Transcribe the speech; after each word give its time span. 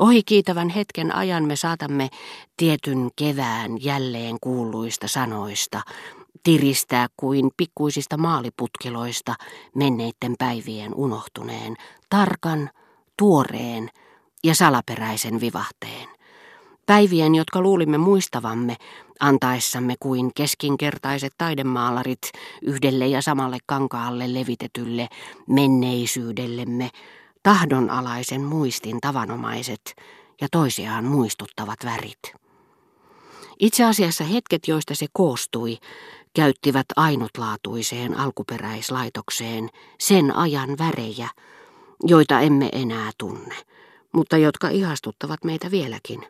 Ohi 0.00 0.22
kiitävän 0.22 0.68
hetken 0.68 1.14
ajan 1.14 1.44
me 1.44 1.56
saatamme 1.56 2.10
tietyn 2.56 3.08
kevään 3.16 3.84
jälleen 3.84 4.36
kuuluista 4.40 5.08
sanoista 5.08 5.80
tiristää 6.42 7.06
kuin 7.16 7.50
pikkuisista 7.56 8.16
maaliputkiloista 8.16 9.34
menneiden 9.74 10.34
päivien 10.38 10.94
unohtuneen, 10.94 11.76
tarkan, 12.10 12.70
tuoreen 13.18 13.90
ja 14.44 14.54
salaperäisen 14.54 15.40
vivahteen. 15.40 16.08
Päivien, 16.86 17.34
jotka 17.34 17.60
luulimme 17.60 17.98
muistavamme, 17.98 18.76
antaessamme 19.20 19.94
kuin 20.00 20.30
keskinkertaiset 20.34 21.32
taidemaalarit 21.38 22.30
yhdelle 22.62 23.06
ja 23.06 23.22
samalle 23.22 23.58
kankaalle 23.66 24.34
levitetylle 24.34 25.08
menneisyydellemme, 25.48 26.90
tahdonalaisen 27.44 28.40
muistin 28.40 29.00
tavanomaiset 29.00 29.94
ja 30.40 30.48
toisiaan 30.50 31.04
muistuttavat 31.04 31.78
värit. 31.84 32.34
Itse 33.60 33.84
asiassa 33.84 34.24
hetket, 34.24 34.68
joista 34.68 34.94
se 34.94 35.06
koostui, 35.12 35.78
käyttivät 36.34 36.86
ainutlaatuiseen 36.96 38.18
alkuperäislaitokseen 38.18 39.70
sen 40.00 40.36
ajan 40.36 40.78
värejä, 40.78 41.28
joita 42.02 42.40
emme 42.40 42.68
enää 42.72 43.10
tunne, 43.18 43.54
mutta 44.12 44.36
jotka 44.36 44.68
ihastuttavat 44.68 45.44
meitä 45.44 45.70
vieläkin, 45.70 46.26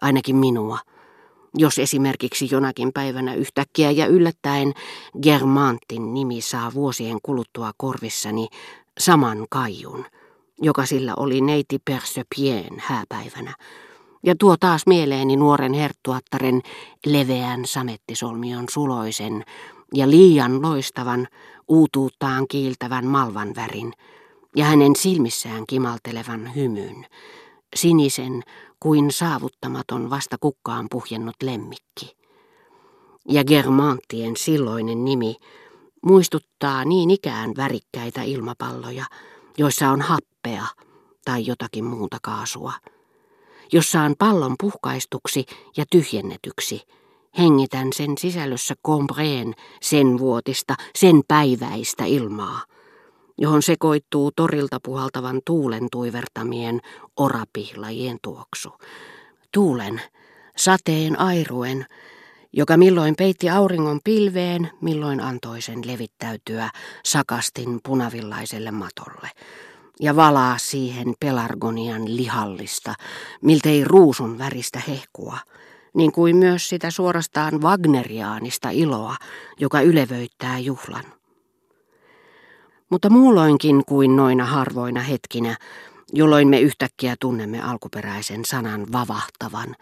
ainakin 0.00 0.36
minua. 0.36 0.78
Jos 1.54 1.78
esimerkiksi 1.78 2.48
jonakin 2.50 2.92
päivänä 2.92 3.34
yhtäkkiä 3.34 3.90
ja 3.90 4.06
yllättäen 4.06 4.72
Germantin 5.22 6.14
nimi 6.14 6.40
saa 6.40 6.74
vuosien 6.74 7.18
kuluttua 7.22 7.72
korvissani 7.76 8.48
saman 8.98 9.46
kaijun, 9.50 10.06
joka 10.62 10.86
sillä 10.86 11.14
oli 11.16 11.40
neiti 11.40 11.78
Persöpien 11.78 12.74
hääpäivänä, 12.78 13.54
ja 14.22 14.34
tuo 14.38 14.56
taas 14.56 14.86
mieleeni 14.86 15.36
nuoren 15.36 15.72
herttuattaren 15.72 16.60
leveän 17.06 17.66
samettisolmion 17.66 18.64
suloisen 18.70 19.44
ja 19.94 20.10
liian 20.10 20.62
loistavan, 20.62 21.28
uutuuttaan 21.68 22.48
kiiltävän 22.48 23.06
malvan 23.06 23.52
värin 23.56 23.92
ja 24.56 24.64
hänen 24.64 24.96
silmissään 24.96 25.64
kimaltelevan 25.66 26.54
hymyn, 26.54 27.06
sinisen 27.76 28.42
kuin 28.80 29.10
saavuttamaton 29.10 30.10
vasta 30.10 30.36
kukkaan 30.40 30.86
puhjennut 30.90 31.36
lemmikki. 31.42 32.16
Ja 33.28 33.44
Germanttien 33.44 34.36
silloinen 34.36 35.04
nimi 35.04 35.36
muistuttaa 36.06 36.84
niin 36.84 37.10
ikään 37.10 37.52
värikkäitä 37.56 38.22
ilmapalloja, 38.22 39.04
joissa 39.58 39.90
on 39.90 40.02
happea 40.44 40.66
tai 41.24 41.46
jotakin 41.46 41.84
muuta 41.84 42.16
kaasua 42.22 42.72
jossa 43.72 44.00
on 44.00 44.14
pallon 44.18 44.54
puhkaistuksi 44.60 45.46
ja 45.76 45.84
tyhjennetyksi. 45.90 46.82
Hengitän 47.38 47.92
sen 47.92 48.18
sisällössä 48.18 48.74
kompreen 48.82 49.54
sen 49.82 50.18
vuotista, 50.18 50.74
sen 50.94 51.22
päiväistä 51.28 52.04
ilmaa, 52.04 52.64
johon 53.38 53.62
sekoittuu 53.62 54.32
torilta 54.36 54.78
puhaltavan 54.82 55.40
tuulen 55.46 55.88
tuivertamien 55.92 56.80
orapihlajien 57.16 58.18
tuoksu. 58.22 58.70
Tuulen, 59.54 60.00
sateen 60.56 61.20
airuen, 61.20 61.86
joka 62.52 62.76
milloin 62.76 63.14
peitti 63.18 63.50
auringon 63.50 64.00
pilveen, 64.04 64.70
milloin 64.80 65.20
antoi 65.20 65.60
sen 65.60 65.86
levittäytyä 65.86 66.70
sakastin 67.04 67.80
punavillaiselle 67.82 68.70
matolle 68.70 69.30
ja 70.00 70.16
valaa 70.16 70.58
siihen 70.58 71.14
pelargonian 71.20 72.16
lihallista, 72.16 72.94
miltei 73.42 73.84
ruusun 73.84 74.38
väristä 74.38 74.82
hehkua, 74.88 75.38
niin 75.94 76.12
kuin 76.12 76.36
myös 76.36 76.68
sitä 76.68 76.90
suorastaan 76.90 77.62
wagneriaanista 77.62 78.70
iloa, 78.70 79.16
joka 79.60 79.80
ylevöittää 79.80 80.58
juhlan. 80.58 81.04
Mutta 82.90 83.10
muulloinkin 83.10 83.84
kuin 83.84 84.16
noina 84.16 84.44
harvoina 84.44 85.00
hetkinä, 85.00 85.56
jolloin 86.12 86.48
me 86.48 86.60
yhtäkkiä 86.60 87.16
tunnemme 87.20 87.62
alkuperäisen 87.62 88.44
sanan 88.44 88.86
vavahtavan, 88.92 89.76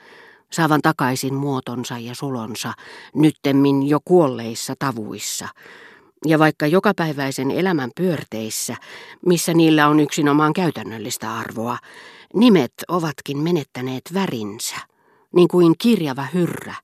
saavan 0.53 0.83
takaisin 0.83 1.35
muotonsa 1.35 1.99
ja 1.99 2.15
sulonsa, 2.15 2.73
nyttemmin 3.15 3.89
jo 3.89 3.99
kuolleissa 4.05 4.75
tavuissa, 4.79 5.49
ja 6.27 6.39
vaikka 6.39 6.67
jokapäiväisen 6.67 7.51
elämän 7.51 7.91
pyörteissä, 7.97 8.77
missä 9.27 9.55
niillä 9.55 9.89
on 9.89 10.01
yksinomaan 10.01 10.53
käytännöllistä 10.53 11.35
arvoa, 11.35 11.79
nimet 12.35 12.73
ovatkin 12.89 13.39
menettäneet 13.39 14.03
värinsä, 14.15 14.77
niin 15.35 15.49
kuin 15.49 15.75
kirjava 15.79 16.27
hyrrä, 16.35 16.75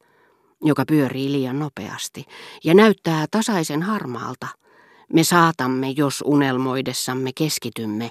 joka 0.65 0.85
pyörii 0.89 1.33
liian 1.33 1.59
nopeasti 1.59 2.25
ja 2.65 2.75
näyttää 2.75 3.27
tasaisen 3.31 3.83
harmaalta. 3.83 4.47
Me 5.13 5.25
saatamme, 5.25 5.91
jos 5.91 6.23
unelmoidessamme 6.27 7.31
keskitymme, 7.35 8.11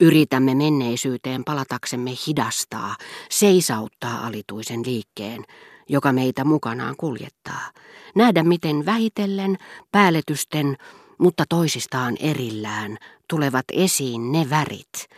yritämme 0.00 0.54
menneisyyteen 0.54 1.44
palataksemme 1.44 2.10
hidastaa, 2.26 2.96
seisauttaa 3.30 4.26
alituisen 4.26 4.82
liikkeen, 4.86 5.44
joka 5.90 6.12
meitä 6.12 6.44
mukanaan 6.44 6.94
kuljettaa. 6.96 7.70
Nähdä, 8.14 8.42
miten 8.42 8.86
vähitellen, 8.86 9.56
päälletysten, 9.92 10.76
mutta 11.18 11.44
toisistaan 11.48 12.16
erillään, 12.20 12.98
tulevat 13.28 13.64
esiin 13.72 14.32
ne 14.32 14.50
värit, 14.50 15.08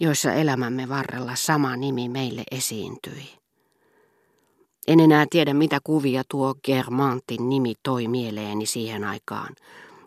joissa 0.00 0.32
elämämme 0.32 0.88
varrella 0.88 1.34
sama 1.34 1.76
nimi 1.76 2.08
meille 2.08 2.42
esiintyi. 2.50 3.40
En 4.88 5.00
enää 5.00 5.26
tiedä, 5.30 5.54
mitä 5.54 5.78
kuvia 5.84 6.22
tuo 6.28 6.54
Germantin 6.64 7.48
nimi 7.48 7.74
toi 7.82 8.08
mieleeni 8.08 8.66
siihen 8.66 9.04
aikaan, 9.04 9.54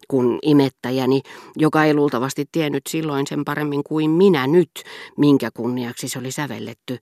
kun 0.08 0.40
imettäjäni, 0.42 1.22
joka 1.56 1.84
ei 1.84 1.94
luultavasti 1.94 2.46
tiennyt 2.52 2.84
silloin 2.90 3.28
sen 3.28 3.46
paremmin 3.46 3.84
kuin 3.84 4.12
minä 4.12 4.48
nyt, 4.48 4.72
minkä 5.18 5.52
kunniaksi 5.54 6.08
se 6.08 6.20
oli 6.20 6.32
sävelletty, 6.32 6.98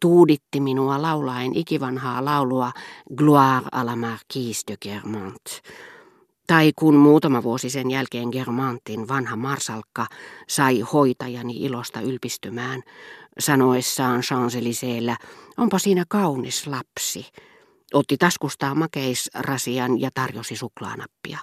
tuuditti 0.00 0.60
minua 0.60 1.02
laulaen 1.02 1.56
ikivanhaa 1.56 2.24
laulua 2.24 2.72
Gloire 3.14 3.68
à 3.72 3.86
la 3.86 3.96
Marquise 3.96 4.62
de 4.68 4.76
Germant. 4.76 5.62
Tai 6.46 6.72
kun 6.76 6.94
muutama 6.94 7.42
vuosi 7.42 7.70
sen 7.70 7.90
jälkeen 7.90 8.28
Germantin 8.28 9.08
vanha 9.08 9.36
marsalkka 9.36 10.06
sai 10.48 10.80
hoitajani 10.80 11.56
ilosta 11.56 12.00
ylpistymään, 12.00 12.82
sanoessaan 13.38 14.20
champs 14.20 14.54
onpa 15.56 15.78
siinä 15.78 16.04
kaunis 16.08 16.66
lapsi. 16.66 17.26
Otti 17.94 18.16
taskustaan 18.16 18.78
makeisrasian 18.78 20.00
ja 20.00 20.10
tarjosi 20.14 20.56
suklaanappia. 20.56 21.38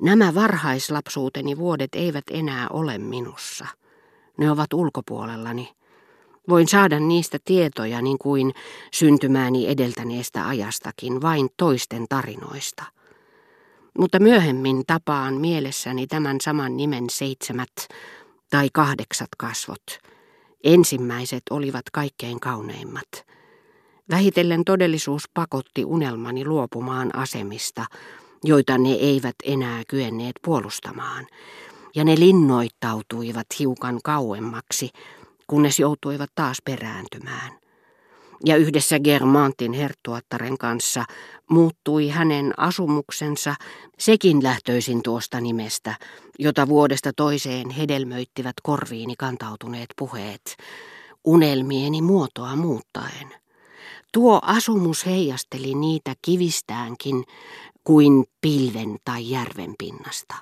Nämä 0.00 0.34
varhaislapsuuteni 0.34 1.56
vuodet 1.56 1.94
eivät 1.94 2.24
enää 2.30 2.66
ole 2.68 2.98
minussa. 2.98 3.66
Ne 4.38 4.50
ovat 4.50 4.72
ulkopuolellani 4.72 5.68
Voin 6.48 6.68
saada 6.68 7.00
niistä 7.00 7.38
tietoja 7.44 8.02
niin 8.02 8.18
kuin 8.18 8.54
syntymääni 8.92 9.68
edeltäneestä 9.68 10.48
ajastakin, 10.48 11.22
vain 11.22 11.48
toisten 11.56 12.06
tarinoista. 12.08 12.84
Mutta 13.98 14.20
myöhemmin 14.20 14.82
tapaan 14.86 15.34
mielessäni 15.34 16.06
tämän 16.06 16.40
saman 16.40 16.76
nimen 16.76 17.10
seitsemät 17.10 17.72
tai 18.50 18.68
kahdeksat 18.72 19.28
kasvot. 19.38 19.98
Ensimmäiset 20.64 21.42
olivat 21.50 21.90
kaikkein 21.92 22.40
kauneimmat. 22.40 23.26
Vähitellen 24.10 24.64
todellisuus 24.64 25.24
pakotti 25.34 25.84
unelmani 25.84 26.44
luopumaan 26.44 27.16
asemista, 27.16 27.84
joita 28.44 28.78
ne 28.78 28.92
eivät 28.92 29.34
enää 29.44 29.82
kyenneet 29.88 30.34
puolustamaan, 30.42 31.26
ja 31.94 32.04
ne 32.04 32.14
linnoittautuivat 32.18 33.46
hiukan 33.58 34.00
kauemmaksi, 34.04 34.90
kunnes 35.54 35.78
joutuivat 35.78 36.30
taas 36.34 36.56
perääntymään. 36.64 37.52
Ja 38.44 38.56
yhdessä 38.56 39.00
Germantin 39.00 39.72
herttuattaren 39.72 40.58
kanssa 40.58 41.04
muuttui 41.50 42.08
hänen 42.08 42.52
asumuksensa 42.56 43.54
sekin 43.98 44.42
lähtöisin 44.42 45.02
tuosta 45.02 45.40
nimestä, 45.40 45.94
jota 46.38 46.68
vuodesta 46.68 47.12
toiseen 47.16 47.70
hedelmöittivät 47.70 48.54
korviini 48.62 49.14
kantautuneet 49.18 49.88
puheet, 49.98 50.56
unelmieni 51.24 52.02
muotoa 52.02 52.56
muuttaen. 52.56 53.34
Tuo 54.12 54.40
asumus 54.42 55.06
heijasteli 55.06 55.74
niitä 55.74 56.14
kivistäänkin 56.22 57.24
kuin 57.84 58.24
pilven 58.40 58.96
tai 59.04 59.30
järven 59.30 59.74
pinnasta. 59.78 60.34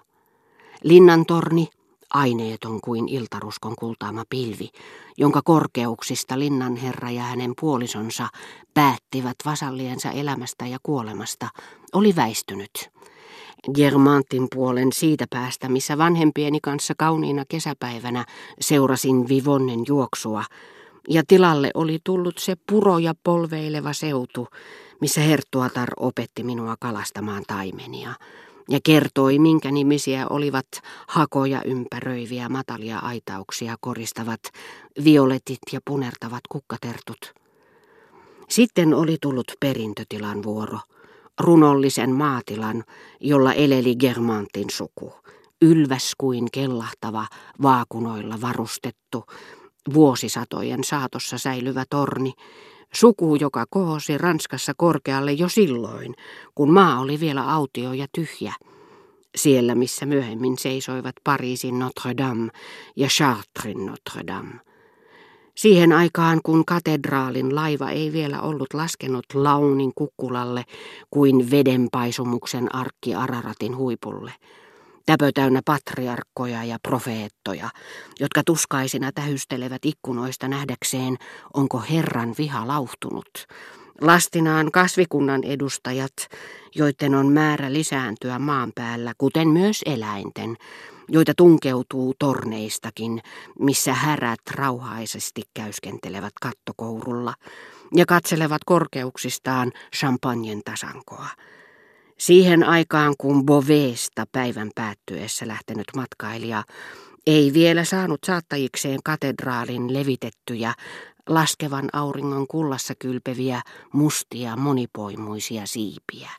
Linnantorni, 0.83 1.69
aineeton 2.15 2.81
kuin 2.81 3.09
iltaruskon 3.09 3.75
kultaama 3.79 4.25
pilvi, 4.31 4.69
jonka 5.19 5.41
korkeuksista 5.45 6.39
linnanherra 6.39 7.11
ja 7.11 7.23
hänen 7.23 7.53
puolisonsa 7.61 8.29
päättivät 8.75 9.37
vasalliensa 9.45 10.11
elämästä 10.11 10.67
ja 10.67 10.79
kuolemasta, 10.83 11.49
oli 11.93 12.17
väistynyt. 12.17 12.91
Germantin 13.75 14.47
puolen 14.55 14.93
siitä 14.93 15.27
päästä, 15.31 15.69
missä 15.69 15.99
vanhempieni 15.99 16.59
kanssa 16.63 16.95
kauniina 16.99 17.45
kesäpäivänä 17.49 18.25
seurasin 18.61 19.29
Vivonnen 19.29 19.81
juoksua, 19.89 20.45
ja 21.09 21.23
tilalle 21.29 21.71
oli 21.75 21.99
tullut 22.05 22.39
se 22.39 22.55
puroja 22.69 23.15
polveileva 23.25 23.93
seutu, 23.93 24.49
missä 25.01 25.21
Herttuatar 25.21 25.89
opetti 25.97 26.45
minua 26.45 26.75
kalastamaan 26.81 27.43
taimenia 27.47 28.15
ja 28.71 28.79
kertoi, 28.85 29.39
minkä 29.39 29.71
nimisiä 29.71 30.27
olivat 30.31 30.67
hakoja 31.09 31.63
ympäröiviä 31.63 32.49
matalia 32.49 32.99
aitauksia 32.99 33.77
koristavat 33.81 34.41
violetit 35.05 35.59
ja 35.73 35.81
punertavat 35.85 36.41
kukkatertut. 36.49 37.35
Sitten 38.49 38.95
oli 38.95 39.17
tullut 39.21 39.53
perintötilan 39.61 40.43
vuoro, 40.43 40.79
runollisen 41.41 42.11
maatilan, 42.11 42.85
jolla 43.21 43.53
eleli 43.53 43.97
Germantin 43.97 44.71
suku, 44.71 45.13
ylväs 45.63 46.13
kuin 46.19 46.49
kellahtava, 46.53 47.27
vaakunoilla 47.63 48.41
varustettu, 48.41 49.25
vuosisatojen 49.95 50.85
saatossa 50.85 51.39
säilyvä 51.39 51.85
torni, 51.91 52.33
Suku, 52.95 53.37
joka 53.37 53.65
kohosi 53.71 54.19
Ranskassa 54.19 54.73
korkealle 54.77 55.33
jo 55.33 55.49
silloin, 55.49 56.15
kun 56.55 56.73
maa 56.73 57.01
oli 57.01 57.21
vielä 57.21 57.53
autio 57.53 57.93
ja 57.93 58.07
tyhjä. 58.15 58.55
Siellä, 59.37 59.75
missä 59.75 60.07
myöhemmin 60.07 60.59
seisoivat 60.59 61.15
Pariisin 61.25 61.79
Notre 61.79 62.17
Dame 62.17 62.49
ja 62.97 63.09
Chartresin 63.09 63.87
Notre 63.87 64.27
Dame. 64.27 64.55
Siihen 65.55 65.93
aikaan, 65.93 66.41
kun 66.43 66.65
katedraalin 66.65 67.55
laiva 67.55 67.91
ei 67.91 68.13
vielä 68.13 68.41
ollut 68.41 68.75
laskenut 68.75 69.25
launin 69.35 69.93
kukkulalle 69.95 70.65
kuin 71.11 71.51
vedenpaisumuksen 71.51 72.75
arkki 72.75 73.15
Araratin 73.15 73.77
huipulle– 73.77 74.33
täpö 75.07 75.33
täynnä 75.35 75.61
patriarkkoja 75.65 76.65
ja 76.65 76.79
profeettoja, 76.83 77.71
jotka 78.21 78.43
tuskaisina 78.47 79.13
tähystelevät 79.13 79.85
ikkunoista 79.85 80.49
nähdäkseen, 80.49 81.17
onko 81.55 81.83
Herran 81.91 82.35
viha 82.39 82.67
lauhtunut. 82.67 83.47
Lastinaan 84.01 84.73
kasvikunnan 84.73 85.45
edustajat, 85.45 86.13
joiden 86.75 87.15
on 87.15 87.33
määrä 87.33 87.73
lisääntyä 87.73 88.39
maan 88.39 88.73
päällä, 88.75 89.13
kuten 89.19 89.49
myös 89.49 89.83
eläinten, 89.87 90.57
joita 91.09 91.33
tunkeutuu 91.37 92.15
torneistakin, 92.19 93.23
missä 93.59 93.95
härät 93.95 94.41
rauhaisesti 94.51 95.43
käyskentelevät 95.55 96.33
kattokourulla 96.43 97.35
ja 97.95 98.07
katselevat 98.07 98.65
korkeuksistaan 98.67 99.73
champagnen 99.97 100.61
tasankoa. 100.65 101.27
Siihen 102.23 102.65
aikaan, 102.65 103.15
kun 103.19 103.47
Boveesta 103.47 104.25
päivän 104.33 104.71
päättyessä 104.75 105.49
lähtenyt 105.49 105.87
matkailija 105.97 106.65
ei 107.27 107.53
vielä 107.53 107.85
saanut 107.85 108.21
saattajikseen 108.27 108.99
katedraalin 109.05 109.95
levitettyjä, 109.95 110.75
laskevan 111.29 111.89
auringon 111.93 112.47
kullassa 112.47 112.95
kylpeviä, 112.99 113.63
mustia, 113.93 114.57
monipoimuisia 114.57 115.67
siipiä. 115.67 116.31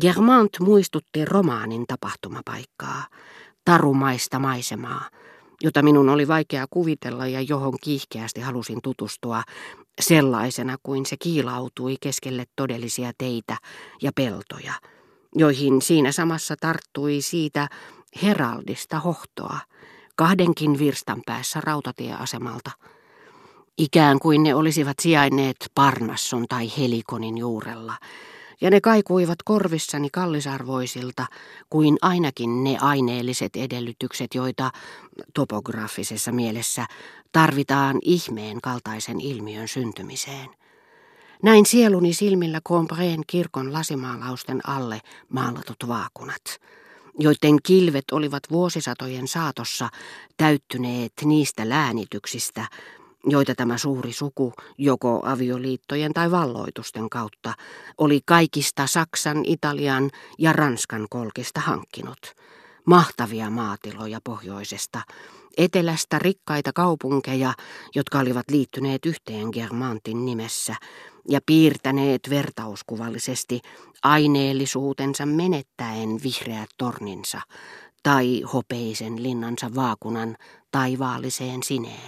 Germant 0.00 0.52
muistutti 0.60 1.24
romaanin 1.24 1.84
tapahtumapaikkaa, 1.88 3.06
tarumaista 3.64 4.38
maisemaa, 4.38 5.08
jota 5.62 5.82
minun 5.82 6.08
oli 6.08 6.28
vaikea 6.28 6.66
kuvitella 6.70 7.26
ja 7.26 7.40
johon 7.40 7.74
kiihkeästi 7.82 8.40
halusin 8.40 8.78
tutustua 8.82 9.42
sellaisena 10.00 10.76
kuin 10.82 11.06
se 11.06 11.16
kiilautui 11.16 11.96
keskelle 12.00 12.44
todellisia 12.56 13.12
teitä 13.18 13.56
ja 14.02 14.12
peltoja, 14.14 14.72
joihin 15.34 15.82
siinä 15.82 16.12
samassa 16.12 16.54
tarttui 16.60 17.20
siitä 17.20 17.68
heraldista 18.22 19.00
hohtoa 19.00 19.58
kahdenkin 20.16 20.78
virstan 20.78 21.22
päässä 21.26 21.60
rautatieasemalta, 21.60 22.70
ikään 23.78 24.18
kuin 24.18 24.42
ne 24.42 24.54
olisivat 24.54 24.96
sijainneet 25.00 25.56
Parnasson 25.74 26.44
tai 26.48 26.72
Helikonin 26.78 27.38
juurella, 27.38 27.94
ja 28.60 28.70
ne 28.70 28.80
kaikuivat 28.80 29.38
korvissani 29.44 30.08
kallisarvoisilta 30.10 31.26
kuin 31.70 31.96
ainakin 32.02 32.64
ne 32.64 32.78
aineelliset 32.80 33.56
edellytykset, 33.56 34.34
joita 34.34 34.70
topografisessa 35.34 36.32
mielessä 36.32 36.86
tarvitaan 37.32 37.98
ihmeen 38.02 38.60
kaltaisen 38.60 39.20
ilmiön 39.20 39.68
syntymiseen. 39.68 40.48
Näin 41.42 41.66
sieluni 41.66 42.14
silmillä 42.14 42.60
Combreen 42.68 43.20
kirkon 43.26 43.72
lasimaalausten 43.72 44.68
alle 44.68 45.00
maalatut 45.28 45.76
vaakunat, 45.88 46.42
joiden 47.18 47.56
kilvet 47.62 48.04
olivat 48.12 48.42
vuosisatojen 48.50 49.28
saatossa 49.28 49.88
täyttyneet 50.36 51.12
niistä 51.24 51.68
läänityksistä, 51.68 52.66
joita 53.26 53.54
tämä 53.54 53.78
suuri 53.78 54.12
suku, 54.12 54.52
joko 54.78 55.22
avioliittojen 55.24 56.14
tai 56.14 56.30
valloitusten 56.30 57.10
kautta, 57.10 57.54
oli 57.98 58.20
kaikista 58.24 58.86
Saksan, 58.86 59.44
Italian 59.44 60.10
ja 60.38 60.52
Ranskan 60.52 61.06
kolkista 61.10 61.60
hankkinut. 61.60 62.34
Mahtavia 62.84 63.50
maatiloja 63.50 64.18
pohjoisesta, 64.24 65.00
etelästä 65.56 66.18
rikkaita 66.18 66.72
kaupunkeja, 66.72 67.54
jotka 67.94 68.18
olivat 68.18 68.50
liittyneet 68.50 69.06
yhteen 69.06 69.48
Germantin 69.52 70.24
nimessä 70.24 70.74
ja 71.28 71.40
piirtäneet 71.46 72.30
vertauskuvallisesti 72.30 73.60
aineellisuutensa 74.02 75.26
menettäen 75.26 76.08
vihreät 76.22 76.70
torninsa 76.78 77.40
tai 78.02 78.42
hopeisen 78.52 79.22
linnansa 79.22 79.74
vaakunan 79.74 80.36
taivaalliseen 80.70 81.62
sineen. 81.62 82.02